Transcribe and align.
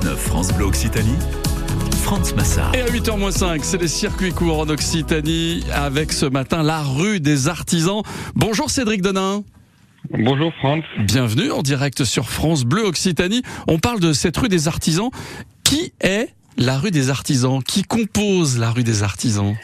6-9 0.00 0.16
France 0.16 0.52
Bleu 0.54 0.66
Occitanie. 0.66 1.16
France 2.02 2.34
Massard. 2.34 2.74
Et 2.74 2.80
à 2.80 2.86
8h05, 2.86 3.60
c'est 3.62 3.80
les 3.80 3.88
circuits 3.88 4.32
courts 4.32 4.60
en 4.60 4.68
Occitanie 4.68 5.64
avec 5.72 6.12
ce 6.12 6.26
matin 6.26 6.62
la 6.62 6.82
rue 6.82 7.20
des 7.20 7.48
artisans. 7.48 8.02
Bonjour 8.34 8.70
Cédric 8.70 9.02
Denain. 9.02 9.42
Bonjour 10.10 10.52
France. 10.54 10.84
Bienvenue 10.98 11.50
en 11.50 11.62
direct 11.62 12.04
sur 12.04 12.28
France 12.28 12.64
Bleu 12.64 12.82
Occitanie. 12.82 13.42
On 13.68 13.78
parle 13.78 14.00
de 14.00 14.12
cette 14.12 14.36
rue 14.36 14.48
des 14.48 14.68
artisans. 14.68 15.10
Qui 15.64 15.92
est 16.00 16.28
la 16.56 16.78
rue 16.78 16.90
des 16.90 17.10
artisans? 17.10 17.62
Qui 17.62 17.82
compose 17.82 18.58
la 18.58 18.70
rue 18.70 18.84
des 18.84 19.02
artisans? 19.02 19.56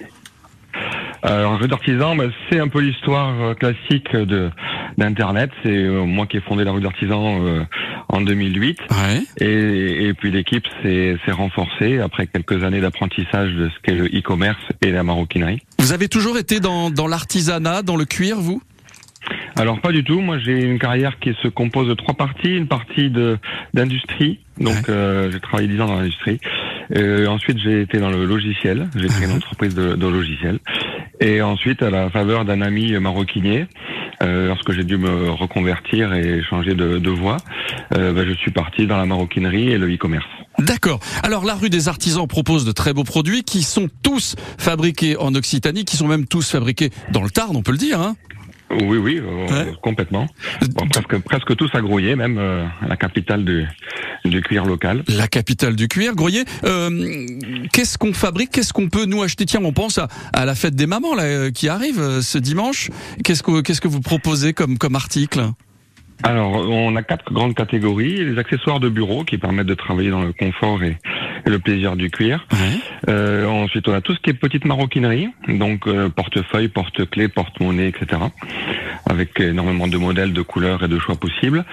Alors, 1.22 1.58
rue 1.58 1.68
d'artisans, 1.68 2.16
bah, 2.16 2.24
c'est 2.50 2.60
un 2.60 2.68
peu 2.68 2.80
l'histoire 2.80 3.34
euh, 3.40 3.54
classique 3.54 4.14
de 4.14 4.50
d'internet. 4.98 5.50
C'est 5.62 5.70
euh, 5.70 6.04
moi 6.04 6.26
qui 6.26 6.36
ai 6.36 6.40
fondé 6.40 6.64
la 6.64 6.72
rue 6.72 6.80
d'artisans 6.80 7.44
euh, 7.46 7.64
en 8.08 8.20
2008. 8.20 8.78
Ouais. 8.90 9.22
Et, 9.46 10.06
et 10.08 10.14
puis 10.14 10.30
l'équipe 10.30 10.64
s'est 10.82 11.16
renforcée 11.32 11.98
après 12.00 12.26
quelques 12.26 12.62
années 12.64 12.80
d'apprentissage 12.80 13.52
de 13.52 13.68
ce 13.68 13.74
qu'est 13.82 13.94
le 13.94 14.06
e-commerce 14.06 14.60
et 14.82 14.90
la 14.92 15.02
maroquinerie. 15.02 15.60
Vous 15.78 15.92
avez 15.92 16.08
toujours 16.08 16.38
été 16.38 16.60
dans, 16.60 16.90
dans 16.90 17.06
l'artisanat, 17.06 17.82
dans 17.82 17.96
le 17.96 18.04
cuir, 18.04 18.36
vous? 18.38 18.62
Alors 19.56 19.80
pas 19.80 19.90
du 19.90 20.04
tout. 20.04 20.20
Moi, 20.20 20.38
j'ai 20.38 20.62
une 20.62 20.78
carrière 20.78 21.18
qui 21.18 21.34
se 21.42 21.48
compose 21.48 21.88
de 21.88 21.94
trois 21.94 22.14
parties. 22.14 22.54
Une 22.56 22.68
partie 22.68 23.10
de 23.10 23.38
d'industrie. 23.74 24.38
Donc, 24.60 24.74
Ouais. 24.74 24.82
euh, 24.90 25.30
j'ai 25.32 25.40
travaillé 25.40 25.68
dix 25.68 25.80
ans 25.80 25.86
dans 25.86 25.96
l'industrie. 25.98 26.38
Euh, 26.96 27.26
ensuite, 27.26 27.58
j'ai 27.58 27.80
été 27.82 27.98
dans 27.98 28.10
le 28.10 28.24
logiciel. 28.24 28.88
J'ai 28.94 29.08
créé 29.08 29.24
une 29.26 29.32
entreprise 29.36 29.74
de, 29.74 29.94
de 29.96 30.06
logiciel. 30.06 30.58
Et 31.20 31.40
ensuite, 31.42 31.82
à 31.82 31.90
la 31.90 32.10
faveur 32.10 32.44
d'un 32.44 32.60
ami 32.62 32.92
maroquinier, 32.92 33.66
euh, 34.22 34.48
lorsque 34.48 34.72
j'ai 34.72 34.84
dû 34.84 34.96
me 34.96 35.30
reconvertir 35.30 36.12
et 36.14 36.42
changer 36.42 36.74
de, 36.74 36.98
de 36.98 37.10
voie, 37.10 37.36
euh, 37.96 38.12
bah, 38.12 38.22
je 38.26 38.32
suis 38.34 38.50
parti 38.50 38.86
dans 38.86 38.96
la 38.96 39.06
maroquinerie 39.06 39.70
et 39.70 39.78
le 39.78 39.92
e-commerce. 39.92 40.26
D'accord. 40.58 41.00
Alors 41.22 41.44
la 41.44 41.54
rue 41.54 41.68
des 41.70 41.88
artisans 41.88 42.26
propose 42.26 42.64
de 42.64 42.72
très 42.72 42.92
beaux 42.94 43.04
produits 43.04 43.42
qui 43.42 43.62
sont 43.62 43.88
tous 44.02 44.36
fabriqués 44.58 45.16
en 45.18 45.34
Occitanie, 45.34 45.84
qui 45.84 45.96
sont 45.96 46.08
même 46.08 46.26
tous 46.26 46.50
fabriqués 46.50 46.90
dans 47.12 47.22
le 47.22 47.30
Tarn, 47.30 47.54
on 47.56 47.62
peut 47.62 47.72
le 47.72 47.78
dire. 47.78 48.00
Hein 48.00 48.16
Oui, 48.70 48.96
oui, 48.98 49.18
euh, 49.22 49.46
Ouais. 49.48 49.72
complètement. 49.82 50.26
Bon, 50.74 50.88
presque, 50.88 51.18
presque 51.24 51.54
tous 51.56 51.70
à 51.74 51.80
Grouillé, 51.80 52.16
même 52.16 52.38
euh, 52.38 52.64
la 52.88 52.96
capitale 52.96 53.44
du, 53.44 53.64
du 54.28 54.40
cuir 54.42 54.64
local. 54.64 55.02
La 55.08 55.28
capitale 55.28 55.76
du 55.76 55.88
cuir, 55.88 56.14
Groyer. 56.14 56.44
Euh, 56.64 57.26
qu'est-ce 57.72 57.98
qu'on 57.98 58.12
fabrique? 58.12 58.50
Qu'est-ce 58.50 58.72
qu'on 58.72 58.88
peut 58.88 59.04
nous 59.06 59.22
acheter? 59.22 59.44
Tiens, 59.46 59.60
on 59.62 59.72
pense 59.72 59.98
à, 59.98 60.08
à 60.32 60.44
la 60.44 60.54
fête 60.54 60.74
des 60.74 60.86
mamans 60.86 61.14
là, 61.14 61.22
euh, 61.24 61.50
qui 61.50 61.68
arrive 61.68 62.00
euh, 62.00 62.20
ce 62.20 62.38
dimanche. 62.38 62.90
Qu'est-ce 63.24 63.42
que 63.42 63.60
qu'est-ce 63.60 63.80
que 63.80 63.88
vous 63.88 64.00
proposez 64.00 64.52
comme 64.52 64.78
comme 64.78 64.94
article? 64.96 65.40
Alors, 66.22 66.52
on 66.70 66.96
a 66.96 67.02
quatre 67.02 67.30
grandes 67.30 67.54
catégories. 67.54 68.24
Les 68.24 68.38
accessoires 68.38 68.80
de 68.80 68.88
bureau 68.88 69.24
qui 69.24 69.36
permettent 69.36 69.66
de 69.66 69.74
travailler 69.74 70.08
dans 70.10 70.22
le 70.22 70.32
confort 70.32 70.82
et, 70.82 70.96
et 71.44 71.50
le 71.50 71.58
plaisir 71.58 71.94
du 71.94 72.10
cuir. 72.10 72.46
ouais. 72.52 72.58
Euh, 73.10 73.46
ensuite, 73.46 73.86
on 73.86 73.92
a 73.92 74.00
tout 74.00 74.14
ce 74.14 74.20
qui 74.20 74.30
est 74.30 74.34
petite 74.34 74.64
maroquinerie, 74.64 75.28
donc 75.46 75.86
euh, 75.86 76.08
portefeuille, 76.08 76.68
porte-clés, 76.68 77.28
porte-monnaie, 77.28 77.88
etc. 77.88 78.22
Avec 79.08 79.38
énormément 79.40 79.88
de 79.88 79.98
modèles, 79.98 80.32
de 80.32 80.40
couleurs 80.42 80.82
et 80.82 80.88
de 80.88 80.98
choix 80.98 81.16
possibles. 81.16 81.66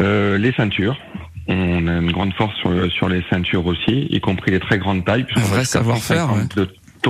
Euh, 0.00 0.38
les 0.38 0.52
ceintures. 0.52 0.98
On 1.46 1.86
a 1.86 1.92
une 1.98 2.10
grande 2.12 2.32
force 2.34 2.54
sur, 2.58 2.90
sur 2.92 3.08
les 3.08 3.22
ceintures 3.30 3.66
aussi, 3.66 4.06
y 4.10 4.20
compris 4.20 4.50
les 4.50 4.60
très 4.60 4.78
grandes 4.78 5.04
tailles. 5.04 5.26
Un 5.36 5.40
vrai 5.40 5.64
savoir-faire, 5.64 6.28
150 6.28 6.58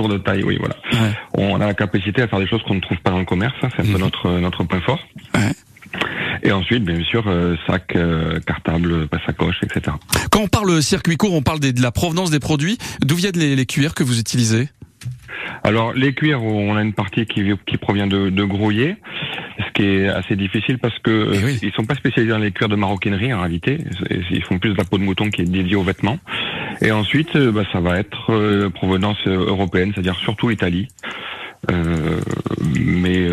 De 0.09 0.17
taille, 0.17 0.43
oui, 0.43 0.57
voilà. 0.59 0.75
Ouais. 0.91 1.13
On 1.35 1.61
a 1.61 1.67
la 1.67 1.73
capacité 1.73 2.21
à 2.21 2.27
faire 2.27 2.39
des 2.39 2.47
choses 2.47 2.61
qu'on 2.63 2.75
ne 2.75 2.81
trouve 2.81 2.97
pas 2.97 3.11
dans 3.11 3.19
le 3.19 3.25
commerce. 3.25 3.55
C'est 3.61 3.79
un 3.79 3.83
peu 3.85 3.91
Mhm. 3.93 3.99
notre 3.99 4.29
notre 4.39 4.63
point 4.65 4.81
fort. 4.81 4.99
Ouais. 5.33 5.51
Et 6.43 6.51
ensuite, 6.51 6.83
bien 6.83 7.01
sûr, 7.03 7.23
euh, 7.27 7.55
sac, 7.65 7.95
euh, 7.95 8.39
cartable, 8.41 9.07
sacoche, 9.25 9.55
etc. 9.63 9.95
Quand 10.31 10.41
on 10.41 10.47
parle 10.47 10.81
circuit 10.83 11.15
court, 11.15 11.33
on 11.33 11.41
parle 11.41 11.61
de 11.61 11.81
la 11.81 11.91
provenance 11.91 12.29
des 12.29 12.39
produits. 12.41 12.77
D'où 13.01 13.15
viennent 13.15 13.37
les, 13.37 13.55
les 13.55 13.65
cuirs 13.65 13.93
que 13.95 14.03
vous 14.03 14.19
utilisez? 14.19 14.67
Alors, 15.63 15.93
les 15.93 16.13
cuirs, 16.13 16.43
on 16.43 16.75
a 16.75 16.81
une 16.81 16.93
partie 16.93 17.25
qui, 17.25 17.43
qui 17.65 17.77
provient 17.77 18.07
de, 18.07 18.29
de 18.29 18.43
qui 19.75 19.83
est 19.83 20.07
assez 20.07 20.35
difficile 20.35 20.79
parce 20.79 20.97
que 20.99 21.31
Eh 21.33 21.37
euh, 21.37 21.41
oui. 21.45 21.59
ils 21.61 21.71
sont 21.73 21.85
pas 21.85 21.95
spécialisés 21.95 22.31
dans 22.31 22.39
les 22.39 22.51
cuirs 22.51 22.69
de 22.69 22.75
maroquinerie 22.75 23.33
en 23.33 23.39
réalité. 23.41 23.77
Ils 24.31 24.43
font 24.43 24.57
plus 24.57 24.71
de 24.71 24.77
la 24.77 24.85
peau 24.85 24.97
de 24.97 25.03
mouton 25.03 25.29
qui 25.29 25.41
est 25.41 25.45
dédiée 25.45 25.75
aux 25.75 25.83
vêtements. 25.83 26.17
Et 26.81 26.91
ensuite, 26.91 27.35
euh, 27.35 27.51
bah, 27.51 27.63
ça 27.71 27.79
va 27.79 27.99
être 27.99 28.31
euh, 28.31 28.69
provenance 28.69 29.17
euh, 29.27 29.45
européenne, 29.47 29.91
c'est-à-dire 29.93 30.15
surtout 30.15 30.49
Italie. 30.49 30.87
Euh, 31.71 32.19
mais 32.75 33.17
euh, 33.19 33.24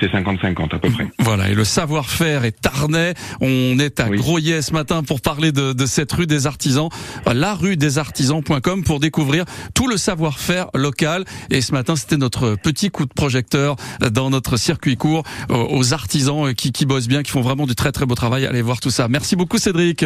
c'est 0.00 0.08
50-50 0.08 0.74
à 0.74 0.78
peu 0.78 0.90
près. 0.90 1.06
Voilà, 1.18 1.48
et 1.50 1.54
le 1.54 1.64
savoir-faire 1.64 2.44
est 2.44 2.60
tarnais. 2.60 3.14
On 3.40 3.78
est 3.78 4.00
à 4.00 4.08
Oui. 4.08 4.20
Ce 4.62 4.72
matin 4.72 5.02
pour 5.02 5.20
parler 5.20 5.52
de, 5.52 5.72
de 5.72 5.86
cette 5.86 6.10
rue 6.12 6.26
des 6.26 6.46
artisans, 6.46 6.88
la 7.32 7.54
rue 7.54 7.76
des 7.76 7.98
artisans.com 7.98 8.84
pour 8.84 9.00
découvrir 9.00 9.44
tout 9.74 9.86
le 9.86 9.96
savoir-faire 9.96 10.66
local. 10.74 11.24
Et 11.50 11.60
ce 11.60 11.72
matin, 11.72 11.96
c'était 11.96 12.16
notre 12.16 12.56
petit 12.56 12.90
coup 12.90 13.04
de 13.04 13.12
projecteur 13.12 13.76
dans 14.12 14.30
notre 14.30 14.56
circuit 14.56 14.96
court 14.96 15.24
euh, 15.50 15.66
aux 15.70 15.92
artisans 15.92 16.54
qui, 16.54 16.72
qui 16.72 16.86
bossent 16.86 17.08
bien, 17.08 17.22
qui 17.22 17.30
font 17.30 17.42
vraiment 17.42 17.66
du 17.66 17.74
très 17.74 17.92
très 17.92 18.06
beau 18.06 18.14
travail. 18.14 18.46
Allez 18.46 18.62
voir 18.62 18.80
tout 18.80 18.90
ça. 18.90 19.08
Merci 19.08 19.36
beaucoup 19.36 19.58
Cédric. 19.58 20.04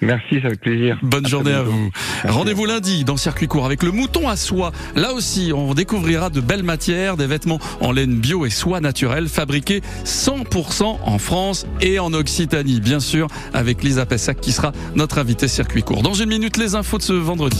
Merci, 0.00 0.36
c'est 0.40 0.46
avec 0.46 0.60
plaisir. 0.60 0.98
Bonne 1.02 1.26
À 1.26 1.28
journée 1.28 1.52
à 1.52 1.62
vous. 1.62 1.90
Rendez-vous 2.24 2.66
lundi 2.66 3.04
dans 3.04 3.16
Circuit 3.16 3.46
Court 3.46 3.64
avec 3.64 3.82
le 3.82 3.90
mouton 3.92 4.28
à 4.28 4.36
soie. 4.36 4.72
Là 4.94 5.12
aussi, 5.14 5.52
on 5.54 5.72
découvrira 5.74 6.28
de 6.28 6.40
belles 6.40 6.62
matières, 6.62 7.16
des 7.16 7.26
vêtements 7.26 7.58
en 7.80 7.92
laine 7.92 8.16
bio 8.16 8.44
et 8.44 8.50
soie 8.50 8.80
naturelle 8.80 9.25
fabriqués 9.28 9.82
100% 10.04 10.98
en 11.02 11.18
France 11.18 11.66
et 11.80 11.98
en 11.98 12.12
Occitanie, 12.12 12.80
bien 12.80 13.00
sûr, 13.00 13.28
avec 13.52 13.82
Lisa 13.82 14.06
Pessac 14.06 14.40
qui 14.40 14.52
sera 14.52 14.72
notre 14.94 15.18
invitée 15.18 15.48
Circuit 15.48 15.82
Court. 15.82 16.02
Dans 16.02 16.14
une 16.14 16.28
minute, 16.28 16.56
les 16.56 16.74
infos 16.74 16.98
de 16.98 17.02
ce 17.02 17.12
vendredi. 17.12 17.58